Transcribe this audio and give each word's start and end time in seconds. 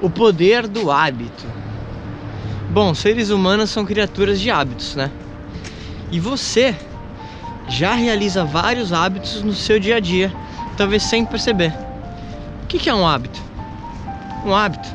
O 0.00 0.10
poder 0.10 0.66
do 0.66 0.90
hábito. 0.90 1.46
Bom, 2.70 2.94
seres 2.94 3.30
humanos 3.30 3.70
são 3.70 3.84
criaturas 3.84 4.40
de 4.40 4.50
hábitos, 4.50 4.96
né? 4.96 5.10
E 6.10 6.20
você 6.20 6.74
já 7.68 7.94
realiza 7.94 8.44
vários 8.44 8.92
hábitos 8.92 9.42
no 9.42 9.54
seu 9.54 9.78
dia 9.78 9.96
a 9.96 10.00
dia, 10.00 10.32
talvez 10.76 11.02
sem 11.02 11.24
perceber. 11.24 11.72
O 12.62 12.66
que 12.66 12.88
é 12.88 12.94
um 12.94 13.06
hábito? 13.06 13.40
Um 14.44 14.54
hábito 14.54 14.88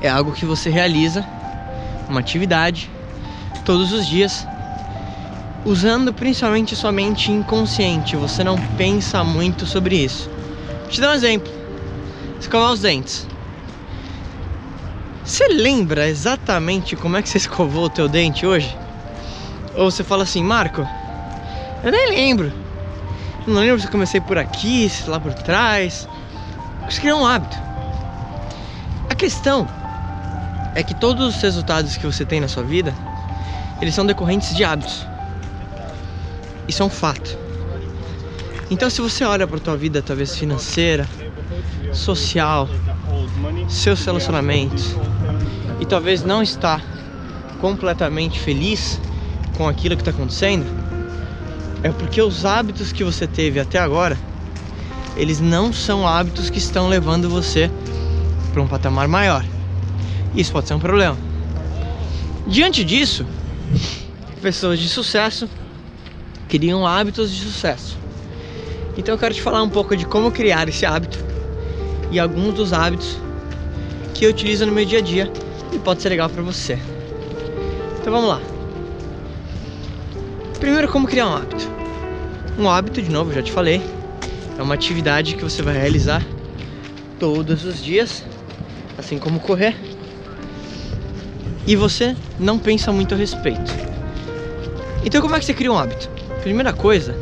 é 0.00 0.08
algo 0.08 0.32
que 0.32 0.46
você 0.46 0.70
realiza, 0.70 1.26
uma 2.08 2.20
atividade, 2.20 2.88
todos 3.64 3.92
os 3.92 4.06
dias, 4.06 4.46
usando 5.64 6.12
principalmente 6.12 6.74
sua 6.76 6.92
mente 6.92 7.30
inconsciente. 7.30 8.16
Você 8.16 8.42
não 8.42 8.56
pensa 8.76 9.22
muito 9.22 9.66
sobre 9.66 9.96
isso. 9.96 10.30
Vou 10.82 10.88
te 10.88 11.00
dar 11.00 11.10
um 11.10 11.14
exemplo: 11.14 11.52
escovar 12.40 12.72
os 12.72 12.80
dentes. 12.80 13.26
Você 15.28 15.46
lembra 15.46 16.08
exatamente 16.08 16.96
como 16.96 17.18
é 17.18 17.20
que 17.20 17.28
você 17.28 17.36
escovou 17.36 17.84
o 17.84 17.90
teu 17.90 18.08
dente 18.08 18.46
hoje? 18.46 18.74
Ou 19.76 19.90
você 19.90 20.02
fala 20.02 20.22
assim, 20.22 20.42
Marco, 20.42 20.88
eu 21.84 21.92
nem 21.92 22.08
lembro. 22.08 22.50
Eu 23.46 23.52
não 23.52 23.60
lembro 23.60 23.78
se 23.78 23.86
eu 23.86 23.90
comecei 23.90 24.22
por 24.22 24.38
aqui, 24.38 24.88
se 24.88 25.08
lá 25.08 25.20
por 25.20 25.34
trás. 25.34 26.08
Isso 26.88 26.98
criar 26.98 27.14
um 27.16 27.26
hábito. 27.26 27.58
A 29.10 29.14
questão 29.14 29.68
é 30.74 30.82
que 30.82 30.94
todos 30.94 31.36
os 31.36 31.42
resultados 31.42 31.98
que 31.98 32.06
você 32.06 32.24
tem 32.24 32.40
na 32.40 32.48
sua 32.48 32.62
vida, 32.62 32.94
eles 33.82 33.94
são 33.94 34.06
decorrentes 34.06 34.56
de 34.56 34.64
hábitos. 34.64 35.06
Isso 36.66 36.82
é 36.82 36.86
um 36.86 36.90
fato. 36.90 37.36
Então, 38.70 38.88
se 38.88 39.02
você 39.02 39.24
olha 39.24 39.46
para 39.46 39.60
tua 39.60 39.76
vida, 39.76 40.00
talvez 40.00 40.34
financeira, 40.34 41.06
social, 41.92 42.66
seus 43.68 44.02
relacionamentos, 44.06 44.96
e 45.80 45.86
talvez 45.86 46.24
não 46.24 46.42
está 46.42 46.80
completamente 47.60 48.38
feliz 48.38 49.00
com 49.56 49.68
aquilo 49.68 49.96
que 49.96 50.02
está 50.02 50.10
acontecendo, 50.10 50.66
é 51.82 51.90
porque 51.90 52.20
os 52.20 52.44
hábitos 52.44 52.92
que 52.92 53.04
você 53.04 53.26
teve 53.26 53.60
até 53.60 53.78
agora, 53.78 54.18
eles 55.16 55.40
não 55.40 55.72
são 55.72 56.06
hábitos 56.06 56.50
que 56.50 56.58
estão 56.58 56.88
levando 56.88 57.28
você 57.28 57.70
para 58.52 58.62
um 58.62 58.68
patamar 58.68 59.08
maior. 59.08 59.44
Isso 60.34 60.52
pode 60.52 60.68
ser 60.68 60.74
um 60.74 60.78
problema. 60.78 61.16
Diante 62.46 62.84
disso, 62.84 63.26
pessoas 64.40 64.78
de 64.78 64.88
sucesso 64.88 65.48
criam 66.48 66.86
hábitos 66.86 67.30
de 67.30 67.42
sucesso. 67.42 67.96
Então 68.96 69.14
eu 69.14 69.18
quero 69.18 69.34
te 69.34 69.42
falar 69.42 69.62
um 69.62 69.68
pouco 69.68 69.96
de 69.96 70.04
como 70.04 70.30
criar 70.30 70.68
esse 70.68 70.86
hábito 70.86 71.18
e 72.10 72.18
alguns 72.18 72.54
dos 72.54 72.72
hábitos 72.72 73.18
que 74.14 74.24
eu 74.24 74.30
utilizo 74.30 74.66
no 74.66 74.72
meu 74.72 74.84
dia 74.84 74.98
a 74.98 75.02
dia 75.02 75.32
e 75.72 75.78
pode 75.78 76.02
ser 76.02 76.08
legal 76.08 76.28
para 76.28 76.42
você. 76.42 76.78
Então 78.00 78.12
vamos 78.12 78.28
lá. 78.28 78.40
Primeiro, 80.58 80.88
como 80.88 81.06
criar 81.06 81.28
um 81.28 81.34
hábito? 81.34 81.68
Um 82.58 82.68
hábito, 82.68 83.00
de 83.00 83.10
novo, 83.10 83.32
já 83.32 83.42
te 83.42 83.52
falei, 83.52 83.80
é 84.58 84.62
uma 84.62 84.74
atividade 84.74 85.36
que 85.36 85.44
você 85.44 85.62
vai 85.62 85.74
realizar 85.74 86.24
todos 87.20 87.64
os 87.64 87.82
dias, 87.82 88.24
assim 88.96 89.18
como 89.18 89.38
correr. 89.38 89.76
E 91.66 91.76
você 91.76 92.16
não 92.40 92.58
pensa 92.58 92.90
muito 92.90 93.14
a 93.14 93.16
respeito. 93.16 93.72
Então, 95.04 95.20
como 95.20 95.36
é 95.36 95.38
que 95.38 95.44
você 95.44 95.54
cria 95.54 95.70
um 95.70 95.78
hábito? 95.78 96.10
Primeira 96.42 96.72
coisa 96.72 97.14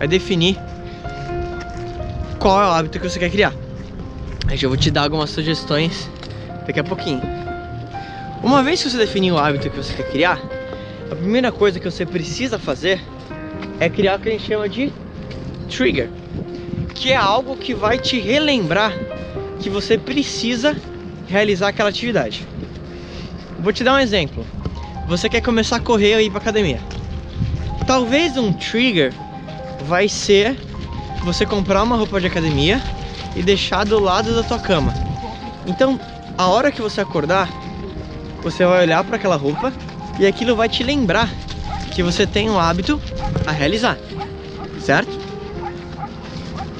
é 0.00 0.06
definir 0.06 0.58
qual 2.40 2.60
é 2.60 2.66
o 2.66 2.70
hábito 2.70 2.98
que 2.98 3.08
você 3.08 3.18
quer 3.18 3.30
criar. 3.30 3.54
Eu 4.60 4.68
vou 4.68 4.76
te 4.76 4.90
dar 4.90 5.02
algumas 5.02 5.30
sugestões 5.30 6.08
daqui 6.66 6.80
a 6.80 6.84
pouquinho. 6.84 7.22
Uma 8.44 8.62
vez 8.62 8.82
que 8.82 8.90
você 8.90 8.98
definir 8.98 9.32
o 9.32 9.38
hábito 9.38 9.70
que 9.70 9.76
você 9.78 9.94
quer 9.94 10.10
criar, 10.10 10.38
a 11.10 11.16
primeira 11.16 11.50
coisa 11.50 11.80
que 11.80 11.90
você 11.90 12.04
precisa 12.04 12.58
fazer 12.58 13.00
é 13.80 13.88
criar 13.88 14.18
o 14.18 14.20
que 14.20 14.28
a 14.28 14.32
gente 14.32 14.44
chama 14.44 14.68
de 14.68 14.92
trigger, 15.70 16.10
que 16.94 17.10
é 17.10 17.16
algo 17.16 17.56
que 17.56 17.72
vai 17.72 17.98
te 17.98 18.20
relembrar 18.20 18.92
que 19.60 19.70
você 19.70 19.96
precisa 19.96 20.76
realizar 21.26 21.68
aquela 21.68 21.88
atividade. 21.88 22.46
Vou 23.60 23.72
te 23.72 23.82
dar 23.82 23.94
um 23.94 23.98
exemplo. 23.98 24.44
Você 25.08 25.26
quer 25.30 25.40
começar 25.40 25.76
a 25.76 25.80
correr 25.80 26.16
ou 26.16 26.20
ir 26.20 26.28
para 26.28 26.40
academia. 26.40 26.80
Talvez 27.86 28.36
um 28.36 28.52
trigger 28.52 29.14
vai 29.86 30.06
ser 30.06 30.54
você 31.24 31.46
comprar 31.46 31.82
uma 31.82 31.96
roupa 31.96 32.20
de 32.20 32.26
academia 32.26 32.78
e 33.34 33.42
deixar 33.42 33.86
do 33.86 33.98
lado 33.98 34.34
da 34.34 34.42
tua 34.42 34.58
cama. 34.58 34.92
Então, 35.66 35.98
a 36.36 36.48
hora 36.48 36.70
que 36.70 36.82
você 36.82 37.00
acordar, 37.00 37.48
você 38.44 38.64
vai 38.66 38.82
olhar 38.82 39.02
para 39.02 39.16
aquela 39.16 39.36
roupa 39.36 39.72
e 40.20 40.26
aquilo 40.26 40.54
vai 40.54 40.68
te 40.68 40.84
lembrar 40.84 41.28
que 41.94 42.02
você 42.02 42.26
tem 42.26 42.50
um 42.50 42.60
hábito 42.60 43.00
a 43.46 43.50
realizar, 43.50 43.96
certo? 44.80 45.18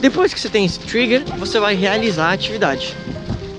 Depois 0.01 0.35
que 0.35 0.39
você 0.39 0.51
tem 0.51 0.67
esse 0.67 0.79
trigger, 0.79 1.25
você 1.39 1.59
vai 1.59 1.75
realizar 1.75 2.29
a 2.29 2.33
atividade. 2.33 2.95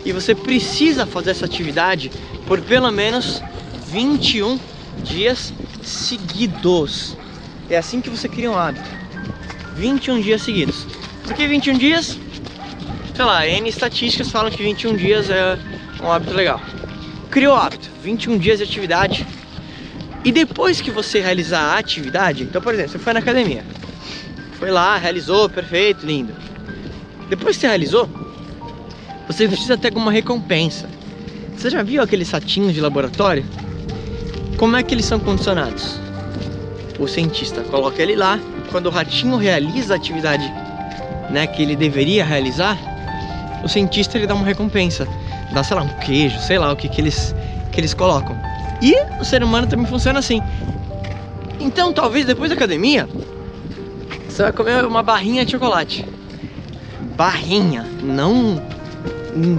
E 0.05 0.11
você 0.11 0.35
precisa 0.35 1.07
fazer 1.07 1.31
essa 1.31 1.45
atividade 1.45 2.11
por 2.45 2.61
pelo 2.61 2.91
menos 2.91 3.41
21 3.87 4.59
dias 5.03 5.51
seguidos. 5.81 7.17
É 7.67 7.77
assim 7.77 7.99
que 7.99 8.09
você 8.11 8.29
cria 8.29 8.51
um 8.51 8.57
hábito. 8.57 8.87
21 9.75 10.21
dias 10.21 10.43
seguidos. 10.43 10.85
Por 11.23 11.33
que 11.33 11.47
21 11.47 11.77
dias? 11.79 12.19
Sei 13.15 13.25
lá, 13.25 13.47
N 13.47 13.67
estatísticas 13.67 14.29
falam 14.29 14.51
que 14.51 14.61
21 14.61 14.95
dias 14.95 15.29
é 15.31 15.57
um 16.03 16.11
hábito 16.11 16.33
legal. 16.33 16.61
Criou 17.29 17.53
o 17.53 17.57
hábito, 17.57 17.89
21 18.03 18.37
dias 18.37 18.59
de 18.59 18.63
atividade. 18.63 19.25
E 20.23 20.31
depois 20.31 20.81
que 20.81 20.89
você 20.89 21.19
realizar 21.19 21.61
a 21.61 21.77
atividade, 21.77 22.43
então 22.43 22.61
por 22.61 22.73
exemplo, 22.73 22.93
você 22.93 22.99
foi 22.99 23.13
na 23.13 23.19
academia, 23.19 23.63
foi 24.57 24.71
lá, 24.71 24.97
realizou, 24.97 25.47
perfeito, 25.47 26.05
lindo. 26.05 26.33
Depois 27.29 27.55
que 27.55 27.61
você 27.61 27.67
realizou, 27.67 28.09
você 29.27 29.47
precisa 29.47 29.77
ter 29.77 29.89
alguma 29.89 30.11
recompensa. 30.11 30.89
Você 31.55 31.69
já 31.69 31.83
viu 31.83 32.01
aqueles 32.01 32.27
satinhos 32.27 32.73
de 32.73 32.81
laboratório? 32.81 33.45
Como 34.57 34.75
é 34.75 34.83
que 34.83 34.93
eles 34.93 35.05
são 35.05 35.19
condicionados? 35.19 35.99
O 36.97 37.07
cientista 37.07 37.61
coloca 37.61 38.01
ele 38.01 38.15
lá, 38.15 38.39
quando 38.71 38.87
o 38.87 38.89
ratinho 38.89 39.37
realiza 39.37 39.93
a 39.93 39.97
atividade 39.97 40.51
né, 41.29 41.45
que 41.47 41.61
ele 41.61 41.75
deveria 41.75 42.23
realizar, 42.23 42.77
o 43.65 43.67
cientista 43.67 44.17
ele 44.17 44.27
dá 44.27 44.35
uma 44.35 44.45
recompensa 44.45 45.05
dá, 45.55 45.63
sei 45.63 45.75
lá, 45.75 45.83
um 45.83 45.87
queijo, 45.99 46.39
sei 46.39 46.59
lá 46.59 46.71
o 46.71 46.75
que, 46.75 46.89
que, 46.89 47.01
eles, 47.01 47.33
que 47.71 47.79
eles 47.79 47.93
colocam. 47.93 48.37
E 48.81 48.93
o 49.19 49.25
ser 49.25 49.41
humano 49.41 49.65
também 49.65 49.85
funciona 49.85 50.19
assim. 50.19 50.41
Então, 51.59 51.93
talvez 51.93 52.25
depois 52.25 52.49
da 52.49 52.55
academia, 52.55 53.07
você 54.27 54.43
vai 54.43 54.51
comer 54.51 54.85
uma 54.85 55.01
barrinha 55.01 55.45
de 55.45 55.51
chocolate. 55.51 56.05
Barrinha, 57.15 57.85
não 58.03 58.61
um, 59.35 59.57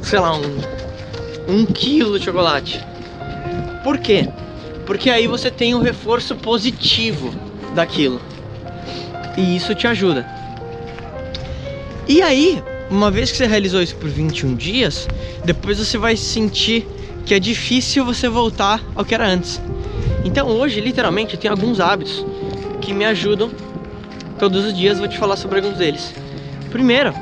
sei 0.00 0.20
lá, 0.20 0.36
um, 0.36 0.58
um 1.48 1.66
quilo 1.66 2.18
de 2.18 2.24
chocolate. 2.24 2.80
Por 3.82 3.98
quê? 3.98 4.28
Porque 4.86 5.10
aí 5.10 5.26
você 5.26 5.50
tem 5.50 5.74
um 5.74 5.82
reforço 5.82 6.36
positivo 6.36 7.34
daquilo. 7.74 8.20
E 9.36 9.56
isso 9.56 9.74
te 9.74 9.86
ajuda. 9.88 10.26
E 12.06 12.22
aí, 12.22 12.62
uma 12.90 13.10
vez 13.10 13.30
que 13.30 13.36
você 13.36 13.46
realizou 13.46 13.80
isso 13.80 13.94
por 13.96 14.10
21 14.10 14.54
dias, 14.54 15.08
depois 15.44 15.78
você 15.78 15.96
vai 15.96 16.16
sentir 16.16 16.86
que 17.24 17.34
é 17.34 17.38
difícil 17.38 18.04
você 18.04 18.28
voltar 18.28 18.82
ao 18.94 19.04
que 19.04 19.14
era 19.14 19.26
antes. 19.26 19.60
Então 20.24 20.48
hoje, 20.48 20.80
literalmente, 20.80 21.34
eu 21.34 21.40
tenho 21.40 21.54
alguns 21.54 21.80
hábitos 21.80 22.24
que 22.80 22.92
me 22.92 23.04
ajudam 23.04 23.50
todos 24.38 24.64
os 24.64 24.76
dias, 24.76 24.98
vou 24.98 25.06
te 25.06 25.16
falar 25.16 25.36
sobre 25.36 25.60
alguns 25.60 25.78
deles. 25.78 26.12
Primeiro, 26.70 27.14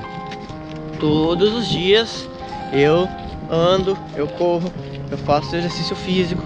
todos 0.98 1.54
os 1.54 1.68
dias 1.68 2.26
eu 2.72 3.08
ando, 3.50 3.96
eu 4.16 4.26
corro, 4.26 4.72
eu 5.10 5.18
faço 5.18 5.54
exercício 5.54 5.96
físico 5.96 6.42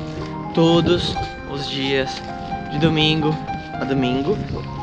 todos 0.55 1.15
os 1.53 1.69
dias, 1.69 2.11
de 2.71 2.79
domingo 2.79 3.37
a 3.81 3.85
domingo. 3.85 4.37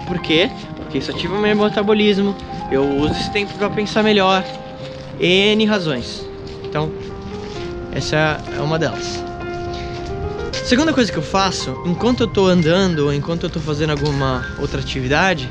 Por 0.07 0.19
quê? 0.19 0.50
Porque 0.89 0.97
isso 0.97 1.12
ativa 1.12 1.36
o 1.36 1.39
meu 1.39 1.56
metabolismo, 1.56 2.36
eu 2.71 2.83
uso 2.83 3.12
esse 3.12 3.30
tempo 3.30 3.53
para 3.59 3.69
pensar 3.69 4.01
melhor. 4.01 4.44
N 5.19 5.63
razões. 5.68 6.25
Então, 6.65 6.91
essa 7.91 8.41
é 8.57 8.59
uma 8.59 8.80
delas. 8.80 9.24
Segunda 10.51 10.91
coisa 10.91 11.12
que 11.12 11.18
eu 11.19 11.21
faço, 11.21 11.80
enquanto 11.86 12.21
eu 12.21 12.27
tô 12.27 12.47
andando 12.47 13.06
ou 13.06 13.13
enquanto 13.13 13.44
eu 13.44 13.51
tô 13.51 13.59
fazendo 13.59 13.91
alguma 13.91 14.44
outra 14.57 14.80
atividade, 14.80 15.47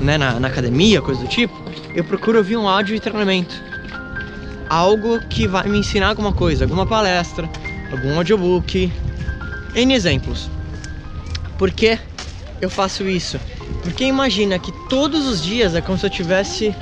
né, 0.00 0.18
na, 0.18 0.40
na 0.40 0.48
academia, 0.48 1.00
coisa 1.00 1.20
do 1.20 1.28
tipo, 1.28 1.54
eu 1.94 2.02
procuro 2.02 2.38
ouvir 2.38 2.56
um 2.56 2.68
áudio 2.68 2.96
de 2.96 3.00
treinamento. 3.00 3.54
Algo 4.68 5.20
que 5.28 5.46
vai 5.46 5.68
me 5.68 5.78
ensinar 5.78 6.08
alguma 6.08 6.32
coisa, 6.32 6.64
alguma 6.64 6.86
palestra, 6.86 7.48
algum 7.92 8.16
audiobook. 8.16 8.92
N 9.76 9.94
exemplos. 9.94 10.50
Por 11.56 11.70
que 11.70 11.96
eu 12.60 12.68
faço 12.68 13.04
isso? 13.04 13.38
Porque 13.82 14.04
imagina 14.04 14.58
que 14.58 14.72
todos 14.88 15.26
os 15.26 15.42
dias 15.42 15.74
é 15.74 15.80
como 15.80 15.98
se 15.98 16.06
eu 16.06 16.10
estivesse 16.10 16.74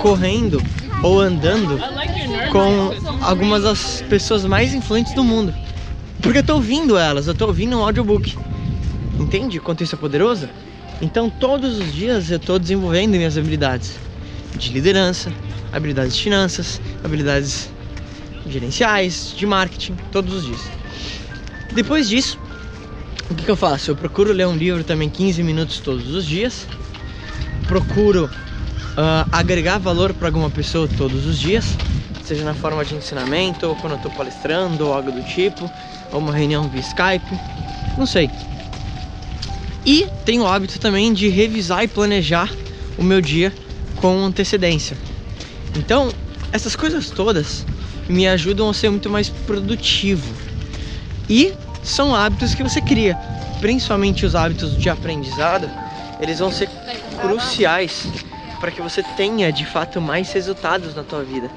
correndo 0.00 0.62
ou 1.02 1.20
andando 1.20 1.78
com 2.50 2.90
algumas 3.24 3.62
das 3.62 4.02
pessoas 4.08 4.44
mais 4.44 4.74
influentes 4.74 5.14
do 5.14 5.22
mundo. 5.22 5.54
Porque 6.20 6.38
eu 6.38 6.44
tô 6.44 6.54
ouvindo 6.56 6.98
elas, 6.98 7.26
eu 7.26 7.34
tô 7.34 7.46
ouvindo 7.46 7.78
um 7.78 7.84
audiobook. 7.84 8.36
Entende 9.18 9.60
quanto 9.60 9.82
isso 9.82 9.94
é 9.94 9.98
poderoso? 9.98 10.48
Então 11.00 11.30
todos 11.30 11.78
os 11.78 11.92
dias 11.92 12.30
eu 12.30 12.38
tô 12.38 12.58
desenvolvendo 12.58 13.12
minhas 13.12 13.38
habilidades 13.38 13.98
de 14.56 14.72
liderança, 14.72 15.32
habilidades 15.72 16.16
de 16.16 16.22
finanças, 16.22 16.80
habilidades 17.02 17.70
gerenciais, 18.46 19.32
de 19.36 19.46
marketing, 19.46 19.96
todos 20.10 20.34
os 20.34 20.44
dias. 20.44 20.60
Depois 21.72 22.08
disso, 22.08 22.38
o 23.30 23.34
que, 23.34 23.44
que 23.44 23.50
eu 23.50 23.56
faço? 23.56 23.92
Eu 23.92 23.96
procuro 23.96 24.32
ler 24.32 24.46
um 24.46 24.56
livro 24.56 24.82
também 24.82 25.08
15 25.08 25.42
minutos 25.42 25.78
todos 25.78 26.12
os 26.12 26.26
dias. 26.26 26.66
Procuro 27.68 28.24
uh, 28.24 29.28
agregar 29.30 29.78
valor 29.78 30.12
para 30.12 30.28
alguma 30.28 30.50
pessoa 30.50 30.88
todos 30.98 31.24
os 31.26 31.38
dias, 31.38 31.76
seja 32.24 32.44
na 32.44 32.54
forma 32.54 32.84
de 32.84 32.96
ensinamento, 32.96 33.66
ou 33.68 33.76
quando 33.76 33.92
eu 33.92 33.96
estou 33.98 34.10
palestrando, 34.10 34.86
ou 34.86 34.92
algo 34.92 35.12
do 35.12 35.22
tipo, 35.22 35.70
ou 36.12 36.18
uma 36.18 36.34
reunião 36.34 36.68
via 36.68 36.80
Skype, 36.80 37.38
não 37.96 38.06
sei. 38.06 38.28
E 39.86 40.06
tenho 40.24 40.42
o 40.42 40.46
hábito 40.46 40.80
também 40.80 41.12
de 41.12 41.28
revisar 41.28 41.84
e 41.84 41.88
planejar 41.88 42.50
o 42.98 43.02
meu 43.04 43.20
dia 43.20 43.52
com 43.96 44.24
antecedência. 44.24 44.96
Então, 45.76 46.12
essas 46.52 46.74
coisas 46.74 47.10
todas 47.10 47.64
me 48.08 48.26
ajudam 48.26 48.68
a 48.68 48.74
ser 48.74 48.90
muito 48.90 49.08
mais 49.08 49.28
produtivo. 49.28 50.34
E 51.28 51.54
são 51.82 52.14
hábitos 52.14 52.54
que 52.54 52.62
você 52.62 52.80
cria, 52.80 53.16
principalmente 53.60 54.24
os 54.24 54.34
hábitos 54.34 54.76
de 54.76 54.88
aprendizado, 54.88 55.68
eles 56.20 56.38
vão 56.38 56.50
ser 56.50 56.68
cruciais 57.20 58.06
para 58.60 58.70
que 58.70 58.82
você 58.82 59.02
tenha 59.02 59.52
de 59.52 59.64
fato 59.64 60.00
mais 60.00 60.32
resultados 60.32 60.94
na 60.94 61.02
tua 61.02 61.22
vida. 61.24 61.50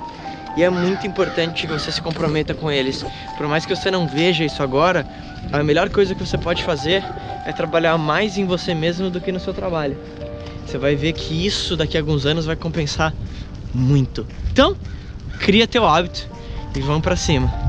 E 0.56 0.64
é 0.64 0.70
muito 0.70 1.08
importante 1.08 1.66
que 1.66 1.74
você 1.74 1.92
se 1.92 2.02
comprometa 2.02 2.54
com 2.54 2.72
eles. 2.72 3.04
Por 3.38 3.48
mais 3.48 3.66
que 3.66 3.76
você 3.76 3.90
não 3.90 4.08
veja 4.08 4.46
isso 4.46 4.62
agora, 4.62 5.06
a 5.52 5.64
melhor 5.64 5.90
coisa 5.90 6.14
que 6.14 6.26
você 6.26 6.38
pode 6.38 6.64
fazer 6.64 7.04
é 7.46 7.52
trabalhar 7.52 7.98
mais 7.98 8.38
em 8.38 8.46
você 8.46 8.74
mesmo 8.74 9.10
do 9.10 9.20
que 9.20 9.32
no 9.32 9.40
seu 9.40 9.54
trabalho. 9.54 9.98
Você 10.66 10.78
vai 10.78 10.96
ver 10.96 11.14
que 11.14 11.46
isso 11.46 11.76
daqui 11.76 11.98
a 11.98 12.00
alguns 12.00 12.26
anos 12.26 12.46
vai 12.46 12.56
compensar 12.56 13.14
muito. 13.74 14.26
Então, 14.52 14.78
cria 15.40 15.68
teu 15.68 15.88
hábito 15.88 16.28
e 16.76 16.80
vamos 16.82 17.02
para 17.02 17.16
cima. 17.16 17.63